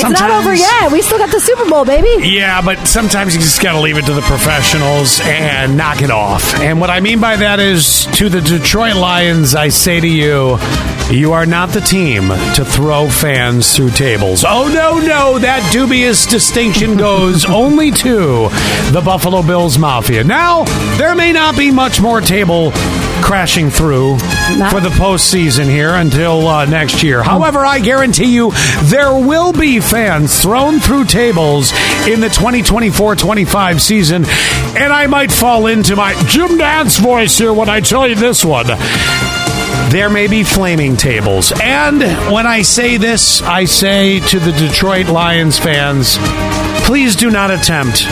It's 0.00 0.20
not 0.20 0.30
over 0.30 0.54
yet. 0.54 0.92
We 0.92 1.02
still 1.02 1.18
got 1.18 1.30
the 1.30 1.40
Super 1.40 1.68
Bowl, 1.68 1.84
baby. 1.84 2.28
Yeah, 2.28 2.62
but 2.62 2.86
sometimes 2.86 3.34
you 3.34 3.40
just 3.40 3.62
got 3.62 3.72
to 3.72 3.80
leave 3.80 3.98
it 3.98 4.06
to 4.06 4.14
the 4.14 4.22
professionals 4.22 5.20
and 5.22 5.76
knock 5.76 6.02
it 6.02 6.10
off. 6.10 6.54
And 6.60 6.80
what 6.80 6.90
I 6.90 7.00
mean 7.00 7.20
by 7.20 7.36
that 7.36 7.58
is 7.60 8.06
to 8.14 8.28
the 8.28 8.40
Detroit 8.40 8.94
Lions, 8.96 9.54
I 9.54 9.68
say 9.68 10.00
to 10.00 10.08
you, 10.08 10.58
you 11.10 11.32
are 11.32 11.46
not 11.46 11.70
the 11.70 11.80
team 11.80 12.28
to 12.28 12.64
throw 12.64 13.08
fans 13.08 13.74
through 13.74 13.90
tables. 13.90 14.44
Oh, 14.46 14.68
no, 14.68 14.98
no. 14.98 15.38
That 15.38 15.68
dubious 15.72 16.26
distinction 16.26 16.96
goes 16.98 17.46
only 17.46 17.90
to 17.90 18.48
the 18.92 19.02
Buffalo 19.04 19.42
Bills 19.42 19.78
Mafia. 19.78 20.22
Now, 20.22 20.64
there 20.96 21.14
may 21.14 21.32
not 21.32 21.56
be 21.56 21.70
much 21.70 22.00
more 22.00 22.20
table 22.20 22.72
crashing 23.22 23.70
through 23.70 24.16
Not- 24.56 24.72
for 24.72 24.80
the 24.80 24.88
postseason 24.90 25.64
here 25.64 25.90
until 25.90 26.46
uh, 26.46 26.64
next 26.64 27.02
year. 27.02 27.22
However, 27.22 27.58
I 27.58 27.78
guarantee 27.80 28.34
you 28.34 28.52
there 28.84 29.12
will 29.14 29.52
be 29.52 29.80
fans 29.80 30.40
thrown 30.40 30.80
through 30.80 31.04
tables 31.04 31.72
in 32.06 32.20
the 32.20 32.28
2024-25 32.28 33.80
season, 33.80 34.24
and 34.76 34.92
I 34.92 35.06
might 35.06 35.32
fall 35.32 35.66
into 35.66 35.96
my 35.96 36.14
Jim 36.26 36.58
Dance 36.58 36.98
voice 36.98 37.36
here 37.38 37.52
when 37.52 37.68
I 37.68 37.80
tell 37.80 38.06
you 38.08 38.14
this 38.14 38.44
one. 38.44 38.66
There 39.90 40.10
may 40.10 40.26
be 40.26 40.44
flaming 40.44 40.96
tables. 40.96 41.52
And 41.62 42.02
when 42.32 42.46
I 42.46 42.60
say 42.62 42.98
this, 42.98 43.40
I 43.40 43.64
say 43.64 44.20
to 44.20 44.38
the 44.38 44.52
Detroit 44.52 45.08
Lions 45.08 45.58
fans, 45.58 46.18
please 46.86 47.16
do 47.16 47.30
not 47.30 47.50
attempt 47.50 48.04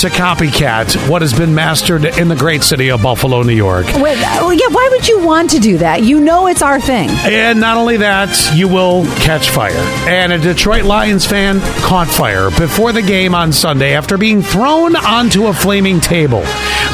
to 0.00 0.08
copycat 0.08 0.96
what 1.10 1.20
has 1.20 1.34
been 1.34 1.54
mastered 1.54 2.06
in 2.06 2.28
the 2.28 2.34
great 2.34 2.62
city 2.62 2.90
of 2.90 3.02
Buffalo, 3.02 3.42
New 3.42 3.54
York. 3.54 3.84
Wait, 3.96 4.16
uh, 4.16 4.48
yeah, 4.48 4.68
why 4.68 4.88
would 4.92 5.06
you 5.06 5.22
want 5.22 5.50
to 5.50 5.58
do 5.58 5.76
that? 5.76 6.02
You 6.02 6.20
know 6.20 6.46
it's 6.46 6.62
our 6.62 6.80
thing. 6.80 7.10
And 7.10 7.60
not 7.60 7.76
only 7.76 7.98
that, 7.98 8.54
you 8.54 8.66
will 8.66 9.04
catch 9.16 9.50
fire. 9.50 9.72
And 10.08 10.32
a 10.32 10.38
Detroit 10.38 10.84
Lions 10.84 11.26
fan 11.26 11.60
caught 11.82 12.08
fire 12.08 12.48
before 12.48 12.92
the 12.92 13.02
game 13.02 13.34
on 13.34 13.52
Sunday 13.52 13.94
after 13.94 14.16
being 14.16 14.40
thrown 14.40 14.96
onto 14.96 15.48
a 15.48 15.52
flaming 15.52 16.00
table. 16.00 16.40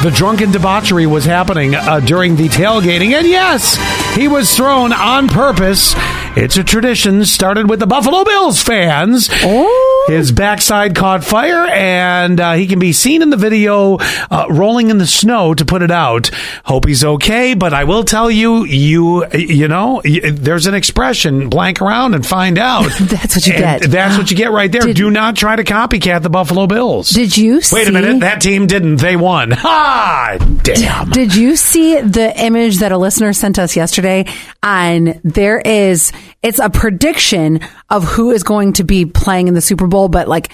The 0.03 0.11
drunken 0.13 0.51
debauchery 0.51 1.07
was 1.07 1.23
happening 1.23 1.75
uh, 1.75 2.01
during 2.01 2.35
the 2.35 2.49
tailgating, 2.49 3.13
and 3.13 3.25
yes, 3.25 3.77
he 4.15 4.27
was 4.27 4.53
thrown 4.53 4.91
on 4.91 5.29
purpose. 5.29 5.93
It's 6.35 6.57
a 6.57 6.63
tradition 6.63 7.23
started 7.23 7.69
with 7.69 7.79
the 7.79 7.87
Buffalo 7.87 8.25
Bills 8.25 8.61
fans. 8.61 9.29
Oh. 9.43 9.86
His 10.07 10.31
backside 10.31 10.95
caught 10.95 11.23
fire, 11.23 11.65
and 11.67 12.39
uh, 12.39 12.53
he 12.53 12.65
can 12.67 12.79
be 12.79 12.93
seen 12.93 13.21
in 13.21 13.29
the 13.29 13.37
video 13.37 13.97
uh, 14.31 14.47
rolling 14.49 14.89
in 14.89 14.97
the 14.99 15.05
snow 15.07 15.53
to 15.53 15.65
put 15.65 15.81
it 15.81 15.91
out. 15.91 16.29
Hope 16.63 16.87
he's 16.87 17.03
okay, 17.03 17.53
but 17.53 17.73
I 17.73 17.83
will 17.83 18.03
tell 18.03 18.31
you, 18.31 18.63
you 18.65 19.27
you 19.33 19.67
know, 19.67 20.01
y- 20.05 20.21
there's 20.31 20.65
an 20.65 20.73
expression: 20.73 21.49
blank 21.49 21.81
around 21.81 22.13
and 22.13 22.25
find 22.25 22.57
out. 22.57 22.89
That's 23.01 23.35
what 23.35 23.47
you 23.47 23.53
And 23.53 23.81
get. 23.81 23.91
That's 23.91 24.17
what 24.17 24.31
you 24.31 24.37
get 24.37 24.51
right 24.51 24.71
there. 24.71 24.81
Did- 24.81 24.95
Do 24.95 25.11
not 25.11 25.35
try 25.35 25.55
to 25.57 25.63
copycat 25.63 26.21
the 26.21 26.29
Buffalo 26.29 26.67
Bills. 26.67 27.09
Did 27.09 27.37
you 27.37 27.59
see? 27.61 27.75
Wait 27.75 27.87
a 27.87 27.91
minute, 27.91 28.21
that 28.21 28.41
team 28.41 28.65
didn't. 28.67 28.97
They 28.97 29.15
won. 29.17 29.51
Ha! 29.51 30.37
Damn. 30.63 31.09
Did 31.09 31.35
you 31.35 31.55
see 31.57 31.99
the 31.99 32.33
image 32.41 32.77
that 32.77 32.91
a 32.91 32.97
listener 32.97 33.33
sent 33.33 33.59
us 33.59 33.75
yesterday? 33.75 34.25
And 34.63 35.19
there 35.23 35.59
is, 35.59 36.11
it's 36.41 36.59
a 36.59 36.69
prediction 36.69 37.59
of 37.89 38.03
who 38.03 38.31
is 38.31 38.43
going 38.43 38.73
to 38.73 38.83
be 38.83 39.05
playing 39.05 39.47
in 39.47 39.53
the 39.53 39.61
Super 39.61 39.87
Bowl, 39.87 40.07
but 40.09 40.27
like, 40.27 40.51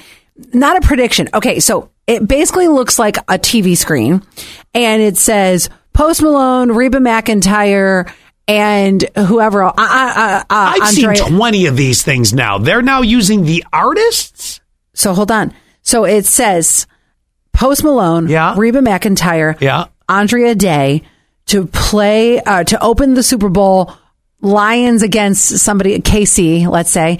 not 0.54 0.78
a 0.78 0.82
prediction. 0.82 1.30
Okay, 1.34 1.60
so 1.60 1.90
it 2.08 2.28
basically 2.28 2.68
looks 2.68 2.98
like 3.00 3.18
a 3.18 3.38
TV 3.40 3.78
screen, 3.78 4.22
and 4.74 5.02
it 5.02 5.18
says 5.18 5.70
Post 5.94 6.22
Malone, 6.22 6.72
Reba 6.72 6.98
McEntire, 7.00 8.12
and 8.48 9.04
whoever 9.16 9.64
else. 9.64 9.76
Uh, 9.78 9.82
uh, 9.84 10.40
uh, 10.42 10.44
I've 10.50 10.98
Andre- 10.98 11.16
seen 11.16 11.28
20 11.38 11.66
of 11.68 11.78
these 11.78 12.04
things 12.04 12.34
now. 12.34 12.58
They're 12.58 12.82
now 12.82 13.02
using 13.02 13.44
the 13.44 13.64
artists? 13.72 14.60
So 14.94 15.14
hold 15.14 15.32
on. 15.32 15.54
So 15.82 16.04
it 16.06 16.26
says 16.26 16.86
Post 17.54 17.84
Malone, 17.84 18.28
Yeah. 18.28 18.54
Reba 18.58 18.80
McEntire, 18.80 19.60
Yeah. 19.62 19.86
Andra 20.10 20.56
Day 20.56 21.04
to 21.48 21.68
play 21.68 22.40
uh, 22.42 22.64
to 22.66 22.82
open 22.84 23.14
the 23.14 23.24
Super 23.24 23.50
Bowl 23.50 23.94
Lions 24.44 25.04
against 25.04 25.60
somebody 25.60 25.98
KC, 26.00 26.70
let's 26.70 26.90
say, 26.92 27.20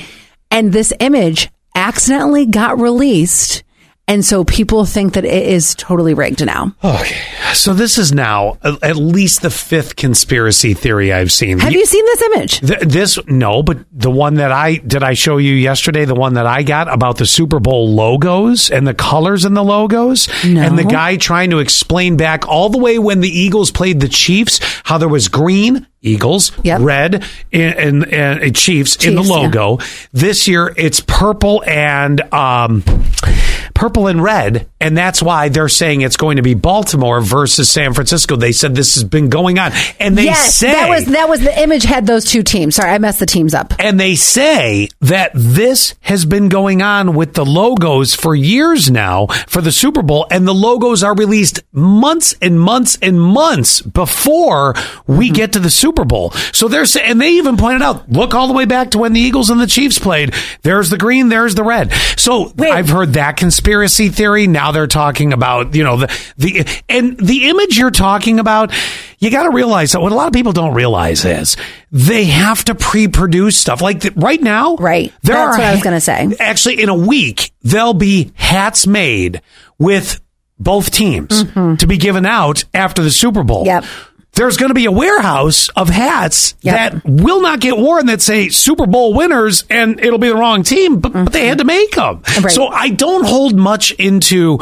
and 0.52 0.74
this 0.74 0.92
image 1.00 1.50
accidentally 1.74 2.46
got 2.46 2.82
released. 2.82 3.64
And 4.06 4.24
so 4.26 4.44
people 4.44 4.84
think 4.84 5.14
that 5.14 5.24
it 5.24 5.48
is 5.48 5.76
totally 5.76 6.14
rigged 6.14 6.46
now. 6.46 6.76
Okay. 6.84 7.16
So 7.54 7.74
this 7.74 7.98
is 7.98 8.12
now 8.12 8.58
at 8.64 8.98
least 8.98 9.42
the 9.44 9.50
fifth 9.50 9.96
conspiracy 9.96 10.74
theory 10.74 11.14
I've 11.14 11.32
seen. 11.32 11.60
Have 11.60 11.72
you 11.72 11.86
seen 11.86 12.04
this 12.06 12.22
image? 12.24 12.60
Th- 12.60 12.80
this 12.82 13.20
no, 13.28 13.64
but 13.64 13.78
the 13.94 14.12
one 14.12 14.36
that 14.36 14.52
I 14.52 14.76
did 14.76 15.04
I 15.04 15.14
show 15.14 15.38
you 15.38 15.54
yesterday, 15.54 16.04
the 16.04 16.16
one 16.16 16.34
that 16.34 16.46
I 16.46 16.64
got 16.64 16.92
about 16.92 17.18
the 17.18 17.26
Super 17.26 17.60
Bowl 17.62 17.94
logos 17.94 18.70
and 18.70 18.86
the 18.86 18.94
colors 18.94 19.46
in 19.46 19.54
the 19.54 19.64
logos, 19.64 20.28
No. 20.44 20.62
and 20.62 20.78
the 20.78 20.84
guy 20.84 21.16
trying 21.16 21.52
to 21.52 21.60
explain 21.60 22.18
back 22.18 22.46
all 22.48 22.68
the 22.70 22.78
way 22.80 23.00
when 23.00 23.22
the 23.22 23.30
Eagles 23.30 23.72
played 23.72 24.02
the 24.02 24.10
Chiefs, 24.10 24.60
how 24.84 24.98
there 24.98 25.08
was 25.08 25.30
green 25.30 25.88
Eagles, 26.02 26.52
Yep. 26.64 26.82
red 26.82 27.24
and, 27.54 28.04
and, 28.04 28.06
and 28.44 28.56
Chiefs, 28.56 28.98
in 29.06 29.16
the 29.16 29.22
Chiefs, 29.22 29.30
yeah. 29.30 29.36
logo. 29.44 29.78
This 30.12 30.46
year 30.48 30.74
it's 30.76 31.00
purple 31.00 31.64
and 31.66 32.20
um, 32.34 32.84
purple 33.84 34.08
and 34.08 34.24
red, 34.24 34.70
and 34.80 34.98
that's 34.98 35.22
why 35.22 35.50
they're 35.50 35.68
saying 35.68 36.00
it's 36.00 36.16
going 36.16 36.38
to 36.38 36.42
be 36.42 36.54
Baltimore 36.54 37.20
versus 37.20 37.70
San 37.70 37.94
Francisco. 37.94 38.38
They 38.38 38.54
said 38.54 38.76
this 38.76 38.96
has 38.96 39.04
been 39.04 39.28
going 39.28 39.60
on, 39.60 39.74
and 40.00 40.18
they 40.18 40.24
yes, 40.24 40.56
say 40.56 40.72
that 40.72 40.88
was 40.88 41.04
that 41.08 41.28
was 41.28 41.42
the 41.42 41.62
image 41.62 41.84
had 41.84 42.08
those 42.08 42.24
two 42.24 42.44
teams. 42.44 42.76
Sorry, 42.76 42.92
I 42.92 42.98
messed 42.98 43.20
the 43.20 43.26
teams 43.26 43.54
up. 43.54 43.74
and 43.80 44.00
they 44.00 44.16
say 44.16 44.88
that 45.02 45.32
this 45.34 45.96
has 46.00 46.24
been 46.24 46.48
going 46.48 46.82
on 46.82 47.14
with 47.14 47.34
the 47.34 47.44
logos 47.46 48.16
for 48.16 48.34
years 48.34 48.90
now 48.90 49.28
for 49.48 49.60
the 49.60 49.72
Super 49.74 50.02
Bowl, 50.02 50.28
and 50.32 50.48
the 50.48 50.54
logos 50.54 51.04
are 51.04 51.14
released 51.14 51.62
months 51.74 52.36
and 52.42 52.58
months 52.58 52.98
and 53.02 53.20
months 53.20 53.82
before 53.82 54.76
we 55.08 55.24
Mm-hmm. 55.28 55.34
get 55.34 55.54
to 55.54 55.60
the 55.60 55.70
Super 55.70 56.06
Bowl. 56.06 56.32
So 56.54 56.68
they're 56.70 56.86
saying, 56.86 57.10
and 57.10 57.20
they 57.22 57.32
even 57.32 57.58
pointed 57.58 57.82
out, 57.82 58.10
look 58.10 58.34
all 58.34 58.48
the 58.48 58.54
way 58.54 58.66
back 58.66 58.92
to 58.92 59.00
when 59.00 59.12
the 59.14 59.20
Eagles 59.20 59.50
and 59.50 59.60
the 59.60 59.68
Chiefs 59.68 60.00
played. 60.00 60.34
There's 60.62 60.90
the 60.90 60.98
green, 60.98 61.30
there's 61.30 61.56
the 61.56 61.64
red. 61.64 61.92
So 62.18 62.54
Wait. 62.56 62.72
I've 62.72 62.90
heard 62.90 63.14
that 63.14 63.36
conspiracy 63.36 63.73
theory. 64.10 64.48
Now 64.48 64.72
they're 64.72 64.88
talking 64.88 65.34
about, 65.34 65.76
you 65.76 65.84
know, 65.84 65.98
the, 65.98 66.08
the, 66.38 66.68
and 66.90 67.18
the 67.18 67.50
image 67.50 67.78
you're 67.78 67.92
talking 67.92 68.40
about, 68.40 68.72
you 69.20 69.32
got 69.32 69.44
to 69.44 69.52
realize 69.52 69.94
that 69.94 70.02
what 70.02 70.12
a 70.12 70.16
lot 70.16 70.28
of 70.28 70.34
people 70.34 70.52
don't 70.52 70.74
realize 70.74 71.26
is 71.26 71.58
they 71.92 72.26
have 72.26 72.64
to 72.66 72.76
pre-produce 72.76 73.58
stuff 73.58 73.82
like 73.82 74.02
the, 74.02 74.12
right 74.16 74.42
now. 74.42 74.76
Right. 74.76 75.14
There 75.22 75.36
That's 75.36 75.56
are 75.56 75.60
what 75.60 75.68
I 75.68 75.72
was 75.74 75.84
gonna 75.84 76.02
say. 76.02 76.36
Actually, 76.40 76.82
in 76.82 76.90
a 76.90 76.96
week, 76.96 77.52
there'll 77.62 77.94
be 77.94 78.32
hats 78.36 78.86
made 78.86 79.42
with 79.78 80.20
both 80.60 80.92
teams 80.92 81.44
to 81.54 81.88
be 81.88 81.98
given 81.98 82.26
out 82.26 82.64
after 82.74 83.02
the 83.02 83.12
Super 83.12 83.44
Bowl. 83.44 83.66
Mm-hmm. 83.66 83.84
Yep. 83.84 84.13
There's 84.36 84.58
going 84.58 84.70
to 84.70 84.74
be 84.76 84.86
a 84.86 84.92
warehouse 84.92 85.70
of 85.70 85.90
hats 85.90 86.56
Yep. 86.62 86.76
that 86.94 87.06
will 87.06 87.42
not 87.42 87.60
get 87.60 87.78
worn 87.78 88.08
that 88.08 88.22
say 88.22 88.50
Super 88.50 88.88
Bowl 88.88 89.14
winners, 89.14 89.64
and 89.70 90.00
it'll 90.00 90.18
be 90.18 90.30
the 90.30 90.36
wrong 90.36 90.64
team, 90.64 91.00
but, 91.00 91.14
but 91.14 91.32
they 91.34 91.46
had 91.48 91.60
to 91.60 91.66
make 91.66 91.92
them. 91.92 92.24
Right. 92.42 92.52
So 92.52 92.68
I 92.68 92.90
don't 92.90 93.26
hold 93.26 93.56
much 93.56 93.92
into 93.92 94.60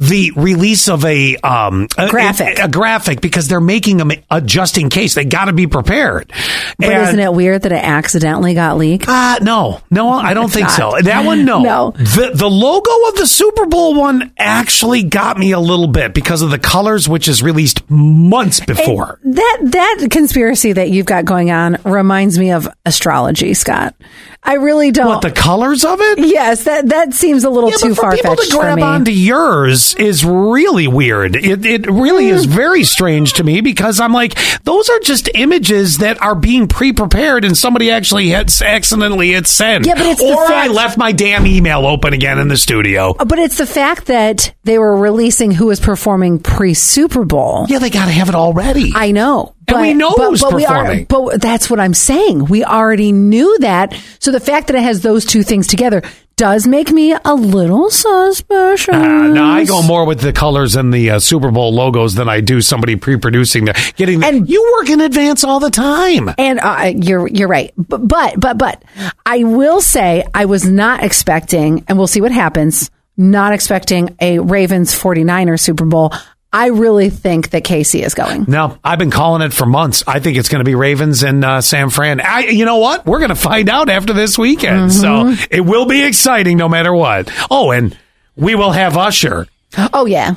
the 0.00 0.32
release 0.34 0.88
of 0.88 1.04
a 1.04 1.36
um 1.36 1.86
a- 1.96 2.08
Graphic. 2.08 2.58
a, 2.58 2.64
a 2.64 2.68
graphic 2.68 3.20
because 3.20 3.46
they're 3.48 3.60
making 3.60 3.98
them 3.98 4.10
a 4.30 4.40
just 4.40 4.78
in 4.78 4.88
case 4.90 5.14
they 5.14 5.24
got 5.24 5.44
to 5.44 5.52
be 5.52 5.66
prepared 5.66 6.32
But 6.78 6.88
And- 6.92 7.02
isn't 7.08 7.20
it 7.20 7.32
weird 7.32 7.62
that 7.62 7.72
it 7.72 7.84
accidentally 7.84 8.54
got 8.54 8.78
leaked? 8.78 9.06
uh, 9.08 9.38
no, 9.42 9.80
no, 9.90 10.08
I 10.08 10.34
don't 10.34 10.50
think 10.50 10.70
so. 10.70 10.94
That 11.02 11.24
one, 11.24 11.44
no. 11.44 11.60
No. 11.60 11.90
The, 11.96 12.30
the 12.34 12.48
logo 12.48 12.90
of 13.08 13.14
the 13.16 13.26
Super 13.26 13.66
Bowl 13.66 13.94
one 13.94 14.32
actually 14.38 15.02
got 15.02 15.38
me 15.38 15.52
a 15.52 15.60
little 15.60 15.86
bit 15.86 16.14
because 16.14 16.42
of 16.42 16.50
the 16.50 16.58
colors, 16.58 17.08
which 17.08 17.28
is 17.28 17.42
released 17.42 17.88
months 17.90 18.60
before. 18.60 19.18
That 19.24 19.58
that 19.62 20.08
conspiracy 20.10 20.72
that 20.72 20.90
you've 20.90 21.06
got 21.06 21.24
going 21.26 21.50
on 21.50 21.76
reminds 21.84 22.38
me 22.38 22.50
of 22.52 22.68
astrology, 22.86 23.54
Scott. 23.54 23.94
I 24.42 24.54
really 24.54 24.90
don't. 24.90 25.06
what, 25.08 25.20
the 25.22 25.30
colors 25.30 25.84
of 25.84 26.00
it? 26.00 26.18
yes, 26.20 26.64
that 26.64 26.88
that 26.88 27.12
seems 27.12 27.44
a 27.44 27.50
little 27.50 27.70
Yeah, 27.70 27.76
too 27.76 27.94
for 27.94 28.02
far 28.02 28.12
people 28.16 28.36
fetched 28.36 28.50
to 28.50 28.56
for 28.56 28.62
grab 28.62 28.76
me. 28.76 28.82
onto 28.82 29.10
yours 29.10 29.89
is 29.94 30.24
really 30.24 30.86
weird. 30.88 31.36
It, 31.36 31.64
it 31.64 31.90
really 31.90 32.28
is 32.28 32.46
Mm. 32.46 32.50
very 32.50 32.84
strange 32.84 33.34
to 33.34 33.44
me 33.44 33.60
because 33.60 34.00
I'm 34.00 34.12
like, 34.12 34.38
those 34.64 34.88
are 34.88 34.98
just 35.00 35.28
images 35.34 35.98
that 35.98 36.20
are 36.22 36.34
being 36.34 36.68
pre-prepared 36.68 37.44
and 37.44 37.56
somebody 37.56 37.90
actually 37.90 38.28
hits 38.28 38.62
accidentally 38.62 39.32
hit 39.32 39.46
send. 39.46 39.86
Yeah, 39.86 39.94
but 39.94 40.06
it's 40.06 40.22
or 40.22 40.44
I 40.46 40.68
left 40.68 40.96
my 40.98 41.12
damn 41.12 41.46
email 41.46 41.86
open 41.86 42.12
again 42.12 42.38
in 42.38 42.48
the 42.48 42.56
studio. 42.56 43.14
but 43.14 43.38
it's 43.38 43.58
the 43.58 43.66
fact 43.66 44.06
that 44.06 44.54
they 44.64 44.78
were 44.78 44.96
releasing 44.96 45.50
who 45.50 45.66
was 45.66 45.80
performing 45.80 46.38
pre 46.38 46.74
Super 46.74 47.24
Bowl. 47.24 47.66
Yeah, 47.68 47.78
they 47.78 47.90
got 47.90 48.06
to 48.06 48.12
have 48.12 48.28
it 48.28 48.34
already. 48.34 48.92
I 48.94 49.10
know. 49.12 49.54
And 49.68 49.80
we 49.82 49.94
know 49.94 50.10
who's 50.10 50.42
we 50.52 50.64
are, 50.66 50.84
performing. 50.84 51.04
but 51.04 51.40
that's 51.40 51.70
what 51.70 51.78
I'm 51.78 51.94
saying. 51.94 52.46
We 52.46 52.64
already 52.64 53.12
knew 53.12 53.56
that. 53.60 53.94
So 54.18 54.32
the 54.32 54.40
fact 54.40 54.66
that 54.66 54.74
it 54.76 54.82
has 54.82 55.00
those 55.02 55.24
two 55.24 55.44
things 55.44 55.68
together 55.68 56.02
does 56.40 56.66
make 56.66 56.90
me 56.90 57.12
a 57.12 57.34
little 57.34 57.90
suspicious. 57.90 58.94
Uh, 58.94 59.26
no, 59.26 59.44
I 59.44 59.66
go 59.66 59.82
more 59.82 60.06
with 60.06 60.20
the 60.20 60.32
colors 60.32 60.74
and 60.74 60.90
the 60.90 61.10
uh, 61.10 61.18
Super 61.18 61.50
Bowl 61.50 61.74
logos 61.74 62.14
than 62.14 62.30
I 62.30 62.40
do 62.40 62.62
somebody 62.62 62.96
pre-producing 62.96 63.66
the 63.66 63.92
getting. 63.96 64.20
The, 64.20 64.26
And- 64.26 64.48
you 64.48 64.72
work 64.78 64.88
in 64.88 65.02
advance 65.02 65.44
all 65.44 65.60
the 65.60 65.68
time. 65.68 66.30
And 66.38 66.58
uh, 66.58 66.92
you're 66.96 67.28
you're 67.28 67.46
right, 67.46 67.74
but, 67.76 68.08
but 68.08 68.40
but 68.40 68.56
but 68.56 68.82
I 69.26 69.44
will 69.44 69.82
say 69.82 70.24
I 70.32 70.46
was 70.46 70.64
not 70.64 71.04
expecting, 71.04 71.84
and 71.88 71.98
we'll 71.98 72.06
see 72.06 72.22
what 72.22 72.32
happens. 72.32 72.90
Not 73.18 73.52
expecting 73.52 74.16
a 74.18 74.38
Ravens 74.38 74.98
49ers 74.98 75.60
Super 75.60 75.84
Bowl. 75.84 76.14
I 76.52 76.66
really 76.66 77.10
think 77.10 77.50
that 77.50 77.62
KC 77.62 78.02
is 78.04 78.14
going. 78.14 78.46
No, 78.48 78.76
I've 78.82 78.98
been 78.98 79.12
calling 79.12 79.42
it 79.42 79.52
for 79.52 79.66
months. 79.66 80.02
I 80.06 80.18
think 80.18 80.36
it's 80.36 80.48
going 80.48 80.60
to 80.60 80.64
be 80.64 80.74
Ravens 80.74 81.22
and 81.22 81.44
uh, 81.44 81.60
San 81.60 81.90
Fran. 81.90 82.20
I, 82.20 82.40
you 82.40 82.64
know 82.64 82.78
what? 82.78 83.06
We're 83.06 83.20
going 83.20 83.28
to 83.28 83.36
find 83.36 83.68
out 83.68 83.88
after 83.88 84.12
this 84.12 84.36
weekend. 84.36 84.90
Mm-hmm. 84.90 85.36
So 85.38 85.46
it 85.50 85.60
will 85.60 85.86
be 85.86 86.02
exciting 86.02 86.56
no 86.56 86.68
matter 86.68 86.92
what. 86.92 87.30
Oh, 87.50 87.70
and 87.70 87.96
we 88.34 88.56
will 88.56 88.72
have 88.72 88.96
Usher. 88.96 89.46
Oh 89.92 90.06
yeah, 90.06 90.34